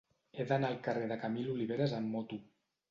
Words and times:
He 0.37 0.45
d'anar 0.51 0.71
al 0.71 0.81
carrer 0.89 1.11
de 1.13 1.19
Camil 1.27 1.53
Oliveras 1.59 1.97
amb 2.01 2.15
moto. 2.19 2.43